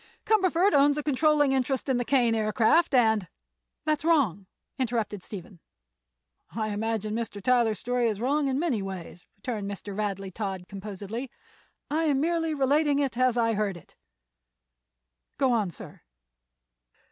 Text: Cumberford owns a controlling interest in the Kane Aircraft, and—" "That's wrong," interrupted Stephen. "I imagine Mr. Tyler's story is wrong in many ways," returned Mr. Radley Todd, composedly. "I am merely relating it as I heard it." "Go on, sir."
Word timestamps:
Cumberford 0.25 0.73
owns 0.73 0.97
a 0.97 1.03
controlling 1.03 1.51
interest 1.51 1.87
in 1.87 1.97
the 1.97 2.03
Kane 2.03 2.33
Aircraft, 2.33 2.95
and—" 2.95 3.27
"That's 3.85 4.03
wrong," 4.03 4.47
interrupted 4.79 5.21
Stephen. 5.21 5.59
"I 6.55 6.69
imagine 6.69 7.13
Mr. 7.13 7.39
Tyler's 7.39 7.77
story 7.77 8.07
is 8.07 8.19
wrong 8.19 8.47
in 8.47 8.57
many 8.57 8.81
ways," 8.81 9.27
returned 9.35 9.69
Mr. 9.69 9.95
Radley 9.95 10.31
Todd, 10.31 10.65
composedly. 10.67 11.29
"I 11.91 12.05
am 12.05 12.19
merely 12.19 12.55
relating 12.55 12.97
it 12.97 13.15
as 13.15 13.37
I 13.37 13.53
heard 13.53 13.77
it." 13.77 13.95
"Go 15.37 15.51
on, 15.51 15.69
sir." 15.69 16.01